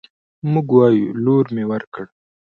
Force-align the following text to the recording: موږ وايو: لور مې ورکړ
موږ 0.51 0.67
وايو: 0.77 1.07
لور 1.23 1.45
مې 1.55 1.63
ورکړ 1.71 2.05